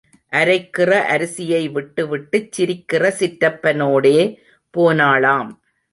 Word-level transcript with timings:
அரைக்கிற 0.31 0.91
அரிசியை 1.15 1.71
விட்டுவிட்டுச் 1.71 2.49
சிரிக்கிற 2.51 3.11
சிற்றப்பனோடே 3.19 4.17
போனாளாம். 4.73 5.51